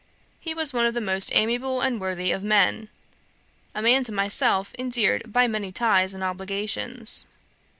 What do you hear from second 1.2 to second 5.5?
amiable and worthy of men, a man to myself endeared by